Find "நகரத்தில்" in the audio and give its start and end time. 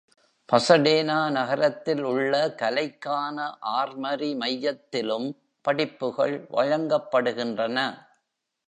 1.31-2.01